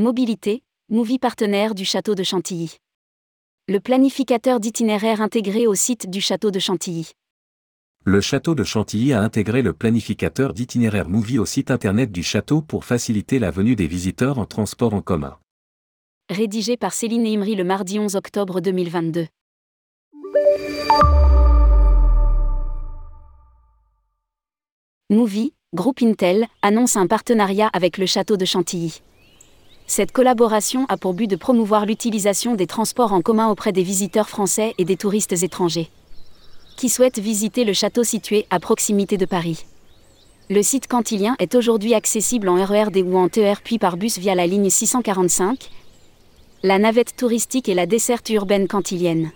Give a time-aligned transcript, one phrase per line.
[0.00, 2.76] Mobilité, Movie partenaire du château de Chantilly.
[3.66, 7.10] Le planificateur d'itinéraire intégré au site du château de Chantilly.
[8.04, 12.62] Le château de Chantilly a intégré le planificateur d'itinéraire Movie au site internet du château
[12.62, 15.36] pour faciliter la venue des visiteurs en transport en commun.
[16.30, 19.26] Rédigé par Céline Imri le mardi 11 octobre 2022.
[25.10, 29.02] Movie, groupe Intel, annonce un partenariat avec le château de Chantilly.
[29.90, 34.28] Cette collaboration a pour but de promouvoir l'utilisation des transports en commun auprès des visiteurs
[34.28, 35.88] français et des touristes étrangers
[36.76, 39.64] qui souhaitent visiter le château situé à proximité de Paris.
[40.48, 44.36] Le site cantilien est aujourd'hui accessible en RERD ou en TER puis par bus via
[44.36, 45.70] la ligne 645,
[46.62, 49.32] la navette touristique et la desserte urbaine cantilienne.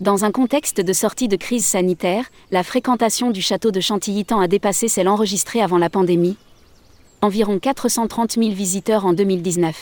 [0.00, 4.40] Dans un contexte de sortie de crise sanitaire, la fréquentation du château de Chantilly tend
[4.40, 6.36] à dépasser celle enregistrée avant la pandémie.
[7.20, 9.76] Environ 430 000 visiteurs en 2019.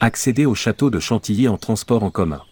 [0.00, 2.42] Accéder au château de Chantilly en transport en commun.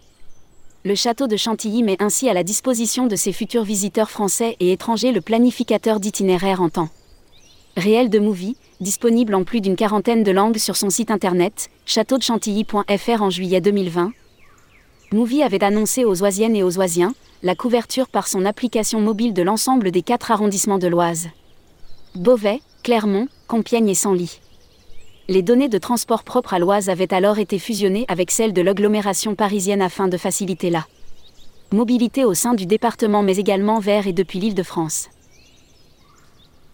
[0.84, 4.70] Le château de Chantilly met ainsi à la disposition de ses futurs visiteurs français et
[4.70, 6.88] étrangers le planificateur d'itinéraire en temps
[7.76, 13.22] réel de Movie, disponible en plus d'une quarantaine de langues sur son site internet, châteaudechantilly.fr
[13.22, 14.12] en juillet 2020.
[15.12, 19.42] Movie avait annoncé aux Oisiennes et aux Oisiens la couverture par son application mobile de
[19.42, 21.28] l'ensemble des quatre arrondissements de l'Oise.
[22.16, 24.40] Beauvais, Clermont, Compiègne et Senlis.
[25.28, 29.36] Les données de transport propre à l'Oise avaient alors été fusionnées avec celles de l'agglomération
[29.36, 30.84] parisienne afin de faciliter la
[31.70, 35.08] mobilité au sein du département mais également vers et depuis l'île de France.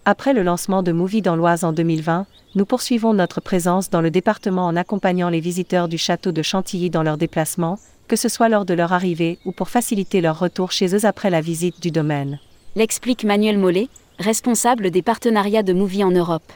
[0.06, 4.10] Après le lancement de Movie dans l'Oise en 2020, nous poursuivons notre présence dans le
[4.10, 7.78] département en accompagnant les visiteurs du château de Chantilly dans leurs déplacements,
[8.08, 11.28] que ce soit lors de leur arrivée ou pour faciliter leur retour chez eux après
[11.28, 12.38] la visite du domaine.
[12.74, 16.52] L'explique Manuel Mollet, responsable des partenariats de Movie en Europe.